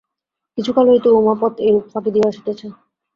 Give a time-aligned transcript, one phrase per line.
[0.57, 2.67] কিছুকাল হইতে উমাপদ এইরূপ ফাঁকি দিয়া আসিতেছে।